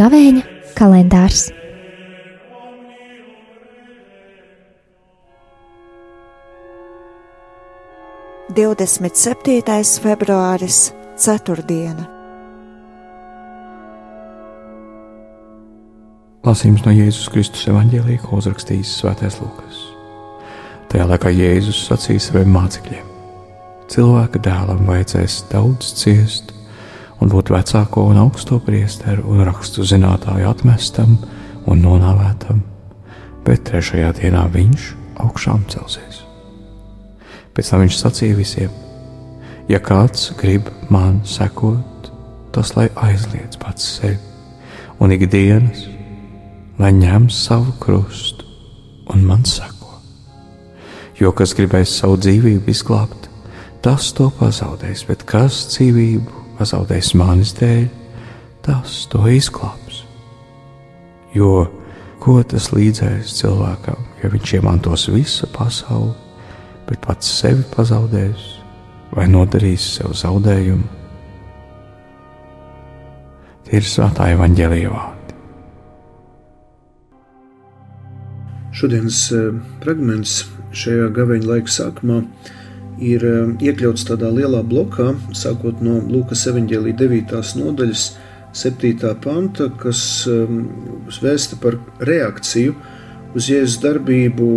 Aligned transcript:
Gavēņa 0.00 0.42
kalendārs. 0.78 1.48
Divdesmit 8.54 9.18
septītais 9.18 9.98
februāris, 10.02 10.88
ceturtdiena. 11.20 12.19
Lasījums 16.40 16.86
no 16.86 16.92
Jēzus 16.96 17.26
Kristus 17.28 17.66
evanģēlīja, 17.68 18.22
ko 18.22 18.38
uzrakstījis 18.40 18.94
Svētais 19.02 19.34
Lūkas. 19.42 19.80
Tajā 20.88 21.04
laikā 21.10 21.28
Jēzus 21.36 21.82
sacīja 21.84 22.22
saviem 22.24 22.54
mācekļiem: 22.54 23.10
Cilvēka 23.92 24.40
dēlam 24.46 24.80
vajadzēs 24.88 25.36
daudz 25.50 25.90
ciest 25.98 26.54
un 27.20 27.28
būt 27.28 27.52
vecāko 27.52 28.06
un 28.08 28.22
augsto 28.22 28.56
priesteru 28.64 29.26
un 29.34 29.44
rakstu 29.44 29.84
zinātāju 29.84 30.48
atmestam 30.48 31.18
un 31.68 31.84
nonāvētam, 31.84 32.64
bet 33.44 33.68
trešajā 33.68 34.16
dienā 34.22 34.46
viņš 34.56 34.88
augšām 35.20 35.68
celsies. 35.68 36.24
Pēc 37.52 37.74
tam 37.74 37.84
viņš 37.84 38.00
sacīja 38.00 38.40
visiem: 38.40 38.72
Ja 39.68 39.84
kāds 39.84 40.30
grib 40.40 40.72
man 40.88 41.20
sekot, 41.28 42.12
tas 42.56 42.72
lai 42.80 42.88
aizliedz 42.96 43.60
pats 43.60 43.92
sevi 44.00 44.16
un 45.04 45.12
ikdienas, 45.12 45.89
lai 46.80 46.94
ņem 46.96 47.28
savu 47.28 47.74
krustu 47.80 48.46
un 49.12 49.24
man 49.28 49.44
seko. 49.44 49.98
Jo 51.20 51.34
kas 51.36 51.52
gribēs 51.56 51.92
savu 52.00 52.16
dzīvību 52.16 52.72
izglābt, 52.72 53.28
tas 53.84 54.08
to 54.16 54.30
pazaudēs, 54.38 55.04
bet 55.08 55.26
kas 55.28 55.66
dzīvību 55.74 56.56
pazaudējis 56.56 57.12
manis 57.20 57.52
dēļ, 57.58 57.84
tas 58.64 59.02
to 59.12 59.26
izglābs. 59.28 60.04
Jo 61.36 61.68
ko 62.20 62.40
tas 62.48 62.70
līdzēs 62.72 63.36
cilvēkam, 63.42 64.00
ja 64.22 64.32
viņš 64.32 64.56
iemantos 64.60 65.08
visu 65.12 65.48
pasauli, 65.52 66.16
bet 66.88 67.04
pats 67.04 67.28
sevi 67.42 67.64
pazaudēs 67.76 68.48
vai 69.12 69.28
nodarīs 69.28 69.84
sev 69.98 70.16
zaudējumu? 70.16 70.96
Tie 73.68 73.78
ir 73.78 73.86
svētā 73.86 74.32
evaņģēlīja 74.32 75.19
Šodienas 78.80 79.26
eh, 79.36 79.50
fragments 79.82 80.46
šajā 80.72 81.10
gaveņa 81.12 81.48
laika 81.50 81.68
sākumā 81.68 82.22
ir 83.04 83.24
um, 83.28 83.50
iekļauts 83.60 84.06
tādā 84.08 84.30
lielā 84.32 84.62
blokā, 84.64 85.10
sākot 85.36 85.82
no 85.84 85.98
Lūkas 86.08 86.46
evanģēlī 86.48 86.94
9. 86.96 87.34
nodaļas, 87.60 88.04
7. 88.56 89.10
panta, 89.20 89.66
kas 89.82 90.00
um, 90.32 90.62
vēsta 91.12 91.58
par 91.60 91.76
reakciju 92.08 92.72
uz 93.36 93.48
Jēzus 93.52 93.82
darbību 93.82 94.48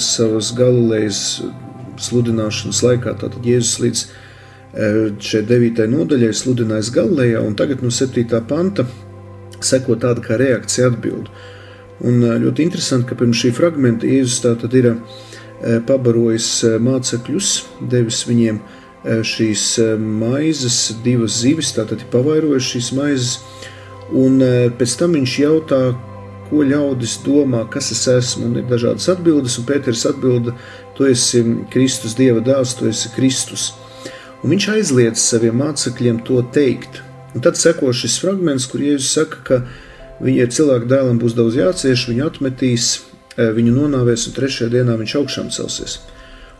savas 0.00 0.54
Galilejas 0.56 1.20
sludināšanas 2.00 2.80
laikā. 2.86 3.12
Tātad 3.20 3.44
Jēzus 3.44 3.82
līdz 3.84 4.06
šai 5.20 5.42
9. 5.52 5.84
nodaļai 5.92 6.32
sludinājis 6.36 6.94
Galilejā, 6.96 7.44
un 7.44 7.60
tagad 7.60 7.84
no 7.84 7.92
7. 7.92 8.24
panta 8.48 8.88
seko 9.60 10.00
tāda 10.00 10.24
kā 10.24 10.40
reakcija 10.40 10.88
atbildi. 10.94 11.52
Un 12.04 12.20
ļoti 12.42 12.66
interesanti, 12.66 13.08
ka 13.08 13.16
pirms 13.16 13.40
šī 13.40 13.52
fragmenta 13.56 14.08
Jēzus 14.08 14.42
tā 14.44 14.52
tad 14.60 14.74
ir 14.76 14.90
pabarojis 15.88 16.50
mācekļus, 16.84 17.52
devis 17.92 18.24
viņiem 18.28 18.58
šīs 19.24 19.62
maizes, 19.96 20.80
divas 21.04 21.38
zivis, 21.40 21.72
tātad 21.76 22.02
ir 22.02 22.10
pavairojis 22.12 22.68
šīs 22.74 22.90
maizes, 22.98 23.38
un 24.12 24.42
pēc 24.76 24.98
tam 25.00 25.16
viņš 25.16 25.38
jautā, 25.40 25.80
ko 26.50 26.62
ļaudis 26.66 27.16
domā, 27.24 27.64
kas 27.70 27.90
es 27.94 28.04
esmu, 28.10 28.50
un 28.50 28.60
ir 28.60 28.68
dažādas 28.70 29.08
atbildes, 29.10 29.56
un 29.58 29.66
Pēters 29.66 30.04
atbilda, 30.06 30.54
tu 30.94 31.08
esi 31.08 31.42
Kristus, 31.72 32.14
Dieva 32.18 32.42
dēls, 32.44 32.76
tu 32.78 32.86
esi 32.90 33.10
Kristus. 33.16 33.72
Un 34.44 34.52
viņš 34.52 34.68
aizliedz 34.76 35.22
saviem 35.22 35.58
mācekļiem 35.58 36.20
to 36.26 36.42
teikt. 36.54 37.00
Un 37.34 37.42
tad 37.44 37.58
seko 37.58 37.90
šis 37.90 38.20
fragments, 38.22 38.68
kur 38.70 38.84
Jēzus 38.84 39.10
saka, 39.18 39.42
ka 39.48 39.60
viņai 40.22 40.48
cilvēku 40.52 40.88
dēlam 40.90 41.20
būs 41.20 41.36
daudz 41.36 41.58
jācieš, 41.58 42.08
viņu 42.10 42.26
atmetīs, 42.30 42.94
Eh, 43.36 43.50
viņu 43.52 43.74
nonāvēs, 43.76 44.30
un 44.30 44.34
trešajā 44.36 44.70
dienā 44.72 44.94
viņš 44.96 45.14
augšām 45.18 45.48
celsies. 45.52 45.98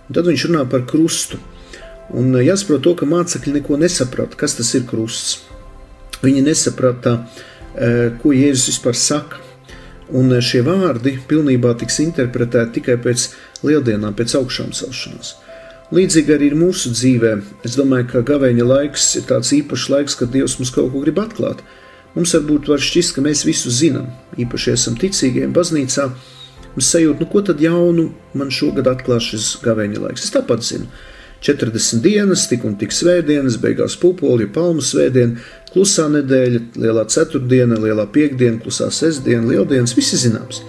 Un 0.06 0.16
tad 0.18 0.26
viņš 0.28 0.42
runā 0.50 0.64
par 0.68 0.84
krustu. 0.88 1.38
Un 2.12 2.34
eh, 2.36 2.44
jāsaprot 2.50 2.84
to, 2.84 2.92
ka 3.00 3.08
mācekļi 3.08 3.54
neko 3.54 3.78
nesaprata, 3.80 4.36
kas 4.36 4.58
tas 4.58 4.74
ir 4.76 4.84
krusts. 4.88 5.38
Viņi 6.20 6.44
nesaprata, 6.44 7.16
eh, 7.72 8.12
ko 8.20 8.34
Jēzus 8.36 8.74
vispār 8.74 8.98
saka. 9.00 9.40
Un 10.12 10.30
šie 10.44 10.60
vārdi 10.62 11.16
pilnībā 11.26 11.72
tiks 11.80 11.96
interpretēti 12.04 12.76
tikai 12.76 12.94
pēc 13.02 13.24
lieldienām, 13.66 14.12
pēc 14.14 14.36
augšām 14.38 14.70
celšanās. 14.76 15.32
Līdzīgi 15.96 16.34
arī 16.34 16.52
ir 16.52 16.60
mūsu 16.60 16.92
dzīvē. 16.92 17.32
Es 17.64 17.74
domāju, 17.74 18.10
ka 18.12 18.22
gaveņa 18.22 18.68
laiks 18.68 19.16
ir 19.16 19.24
tāds 19.26 19.50
īpašs 19.56 19.88
laiks, 19.90 20.14
kad 20.14 20.30
Dievs 20.30 20.60
mums 20.60 20.70
kaut 20.70 20.92
ko 20.92 21.02
grib 21.02 21.18
atklāt. 21.18 21.64
Mums 22.16 22.32
varbūt 22.32 22.70
var 22.72 22.80
šķist, 22.80 23.14
ka 23.16 23.24
mēs 23.24 23.44
visu 23.44 23.70
zinām, 23.70 24.08
īpaši 24.40 24.72
esam 24.72 24.96
ticīgiem 24.96 25.52
baznīcā, 25.56 26.08
Es 26.76 26.90
sajūtu, 26.92 27.24
nu, 27.24 27.28
ko 27.32 27.40
tad 27.44 27.60
jaunu 27.64 28.10
man 28.36 28.50
šogad 28.52 28.88
atklās 28.90 29.30
šis 29.30 29.52
gaveņa 29.64 30.00
laiks. 30.02 30.26
Es 30.26 30.34
tāpat 30.34 30.64
zinu. 30.64 30.90
40 31.46 32.02
dienas, 32.04 32.46
tik 32.50 32.64
un 32.68 32.74
tik 32.80 32.92
svētdienas, 32.96 33.58
beigās 33.60 33.96
pupoļi, 34.00 34.48
palmu 34.52 34.84
svētdiena, 34.84 35.40
klusā 35.72 36.06
nedēļa, 36.12 36.60
lielā 36.80 37.04
ceturtdiena, 37.12 37.78
lielā 37.80 38.06
piekdiena, 38.12 38.58
klusā 38.60 38.88
sestdiena, 38.92 39.44
lieldienas, 39.48 39.94
visi 39.96 40.18
zināms. 40.20 40.62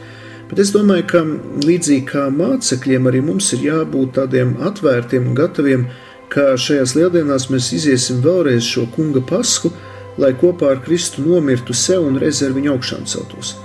Bet 0.47 0.61
es 0.63 0.71
domāju, 0.75 1.07
ka 1.11 1.23
līdzīgi 1.67 2.05
kā 2.07 2.27
mācekļiem, 2.35 3.07
arī 3.09 3.23
mums 3.23 3.49
ir 3.55 3.65
jābūt 3.67 4.13
tādiem 4.19 4.53
atvērtiem 4.69 5.27
un 5.27 5.35
gataviem, 5.39 5.87
ka 6.31 6.53
šajās 6.59 6.95
lieldienās 6.99 7.49
mēs 7.51 7.71
iziesim 7.75 8.21
vēlreiz 8.23 8.67
šo 8.67 8.85
kunga 8.95 9.23
pasku, 9.27 9.73
lai 10.17 10.33
kopā 10.37 10.73
ar 10.73 10.83
Kristu 10.83 11.25
nomirtu 11.25 11.73
sev 11.77 12.07
un 12.07 12.19
reizē 12.21 12.49
ar 12.49 12.57
viņu 12.57 12.75
augšām 12.75 13.07
celtos 13.09 13.55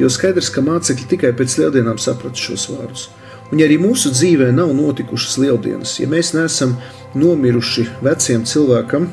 jo 0.00 0.10
skaidrs, 0.12 0.50
ka 0.52 0.64
mācekļi 0.64 1.08
tikai 1.12 1.32
pēc 1.36 1.56
lieldienām 1.60 1.98
saprata 2.00 2.40
šos 2.40 2.68
vārdus. 2.72 3.08
Un 3.52 3.60
ja 3.60 3.68
arī 3.68 3.78
mūsu 3.78 4.10
dzīvē 4.10 4.50
nav 4.54 4.72
notikušas 4.74 5.38
lieldienas, 5.42 5.96
ja 6.00 6.08
mēs 6.10 6.32
neesam 6.34 6.74
nomiruši 7.16 7.86
veciem 8.04 8.44
cilvēkam 8.48 9.06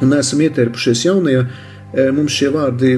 un 0.00 0.10
neesam 0.10 0.42
ietērpušies 0.42 1.04
jaunajā, 1.06 1.44
e, 1.46 2.08
mums 2.16 2.34
šie 2.34 2.50
vārdi 2.54 2.96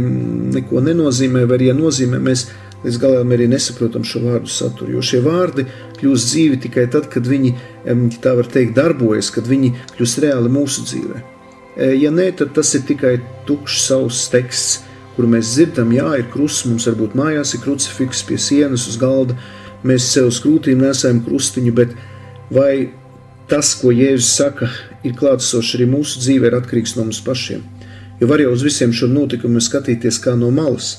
neko 0.57 0.81
nenozīmē, 0.87 1.45
vai 1.49 1.59
arī 1.59 1.69
ja 1.71 1.77
nozīmē, 1.77 2.21
mēs 2.23 2.47
līdz 2.83 2.99
galam 3.03 3.35
arī 3.37 3.51
nesaprotam 3.53 4.07
šo 4.07 4.25
vārdu 4.25 4.51
saturu. 4.51 4.97
Jo 4.97 5.05
šie 5.05 5.21
vārdi 5.23 5.67
kļūst 6.01 6.33
dzīvi 6.33 6.63
tikai 6.65 6.89
tad, 6.91 7.11
kad 7.13 7.29
viņi, 7.29 7.53
tā 8.25 8.35
var 8.39 8.49
teikt, 8.51 8.75
darbojas, 8.79 9.31
kad 9.35 9.47
viņi 9.47 9.77
kļūst 9.93 10.25
reāli 10.25 10.51
mūsu 10.57 10.89
dzīvē. 10.89 11.32
Ja 11.77 12.11
nē, 12.13 12.31
tad 12.37 12.53
tas 12.57 12.75
ir 12.77 12.83
tikai 12.89 13.17
tukšs 13.49 13.87
savs 13.89 14.27
teksts 14.33 14.83
kuru 15.17 15.29
mēs 15.35 15.53
dzirdam, 15.57 15.93
jā, 15.93 16.09
ir 16.21 16.29
krusts, 16.33 16.67
mums 16.69 16.87
varbūt 16.89 17.17
mājās 17.19 17.55
ir 17.57 17.63
krucifiks 17.65 18.23
pie 18.29 18.39
sienas 18.41 18.87
uz 18.89 18.97
galda, 19.01 19.37
mēs 19.85 20.09
sev 20.15 20.31
uz 20.31 20.41
krūtīm 20.43 20.81
nesam 20.81 21.21
krustiņu, 21.27 21.75
bet 21.77 21.95
vai 22.53 22.93
tas, 23.51 23.75
ko 23.77 23.93
Jēzus 23.93 24.33
saka, 24.39 24.71
ir 25.05 25.17
klātsošs 25.19 25.77
arī 25.77 25.89
mūsu 25.91 26.23
dzīvē, 26.23 26.49
ir 26.49 26.59
atkarīgs 26.61 26.97
no 26.97 27.07
mums 27.07 27.21
pašiem. 27.25 27.65
Jo 28.21 28.29
var 28.31 28.41
jau 28.41 28.53
uz 28.55 28.63
visiem 28.65 28.93
šiem 28.95 29.13
notikumiem 29.17 29.61
skatīties 29.61 30.21
kā 30.23 30.37
no 30.39 30.53
malas. 30.55 30.95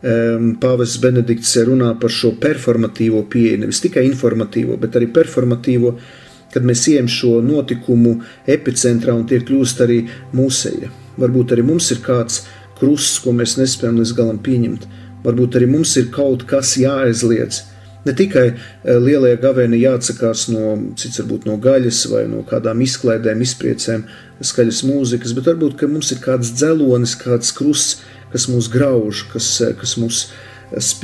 Pāvests 0.00 1.00
Benedikts 1.00 1.54
runā 1.66 1.90
par 2.00 2.12
šo 2.12 2.34
performatīvo 2.40 3.24
pieeju, 3.32 3.62
nevis 3.64 3.82
tikai 3.84 4.04
informatīvo, 4.08 4.78
bet 4.80 4.96
arī 4.96 5.10
performatīvo, 5.12 5.94
kad 6.54 6.66
mēs 6.66 6.86
ejam 6.90 7.08
šo 7.10 7.38
notikumu 7.44 8.18
epicentrā 8.50 9.14
un 9.16 9.26
tie 9.30 9.40
kļūst 9.44 9.82
arī 9.84 10.00
mūsēja. 10.36 10.90
Varbūt 11.20 11.54
arī 11.54 11.66
mums 11.66 11.90
ir 11.94 12.02
kāds 12.04 12.44
krusts, 12.80 13.20
ko 13.22 13.34
mēs 13.36 13.58
nespējam 13.60 14.00
līdz 14.00 14.14
galam 14.16 14.40
pieņemt. 14.42 14.86
Varbūt 15.24 15.58
arī 15.58 15.68
mums 15.70 15.96
ir 16.00 16.08
kaut 16.14 16.46
kas 16.48 16.76
jāaizliedz. 16.80 17.64
Ne 18.06 18.14
tikai 18.16 18.46
eh, 18.48 18.96
lielajā 18.96 19.36
gavēnī 19.42 19.82
jāatsakās 19.82 20.46
no, 20.54 20.76
cits 20.96 21.20
varbūt 21.20 21.44
no 21.50 21.58
gaļas 21.60 22.06
vai 22.08 22.24
no 22.30 22.40
kādām 22.48 22.80
izklaidēm, 22.80 23.42
izpriecēm, 23.44 24.06
skaļas 24.40 24.84
mūzikas, 24.88 25.34
bet 25.36 25.50
varbūt 25.50 25.84
mums 25.84 26.14
ir 26.14 26.22
kāds 26.24 26.54
dzelonis, 26.56 27.18
kāds 27.20 27.52
krusts, 27.52 28.00
kas 28.32 28.46
mūs 28.48 28.70
grauž, 28.72 29.26
kas, 29.34 29.50
eh, 29.66 29.74
kas 29.76 29.98
mūs 30.00 30.22
eh, 30.24 30.49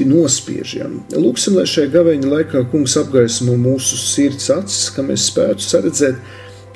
nospiež. 0.06 0.74
Ja. 0.78 0.88
Lūksim, 1.18 1.56
lai 1.58 1.66
šajā 1.66 1.90
gaveņa 1.94 2.32
laikā 2.32 2.64
kungs 2.70 2.96
apgaismo 3.00 3.56
mūsu 3.58 3.98
sirds 3.98 4.50
acis, 4.54 4.90
ka 4.94 5.02
mēs 5.06 5.28
spētu 5.32 5.64
saredzēt 5.64 6.20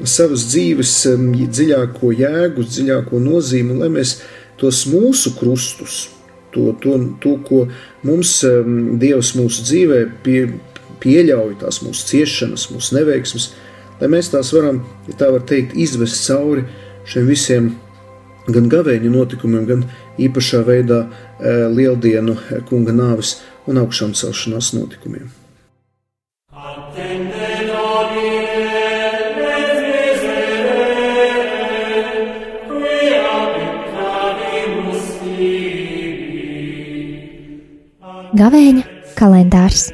savas 0.08 0.46
dzīves 0.48 0.94
dziļāko 1.52 2.12
jēgu, 2.16 2.64
dziļāko 2.64 3.20
nozīmi, 3.22 3.76
lai 3.82 3.90
mēs 3.92 4.16
tos 4.60 4.86
mūsu 4.90 5.34
krustus, 5.38 6.08
to, 6.54 6.72
to, 6.82 6.96
to 7.22 7.36
ko 7.46 7.66
mums 8.06 8.40
um, 8.48 8.98
Dievs 9.00 9.34
mūsu 9.38 9.64
dzīvē 9.68 10.00
pie, 10.24 10.40
pieļauj, 11.00 11.60
tās 11.62 11.80
mūsu 11.84 12.08
ciešanas, 12.10 12.70
mūsu 12.72 12.96
neveiksmes, 12.96 13.50
lai 14.00 14.10
mēs 14.16 14.32
tās 14.32 14.52
varam, 14.56 14.82
ja 15.08 15.16
tā 15.20 15.30
var 15.32 15.44
teikt, 15.48 15.76
izvest 15.78 16.24
cauri 16.26 16.66
šiem 17.08 17.28
visiem 17.28 17.70
gan 18.48 18.70
gavēņu 18.72 19.12
notikumiem, 19.12 19.66
gan 19.68 19.84
īpašā 20.20 20.62
veidā 20.66 21.02
e, 21.04 21.52
lieldienu 21.74 22.36
e, 22.38 22.62
kunga 22.68 22.94
nāves 22.96 23.40
un 23.68 23.80
augšām 23.82 24.16
celšanās 24.16 24.72
notikumiem. 24.78 25.28
Gavēņa 38.40 38.84
kalendārs 39.18 39.90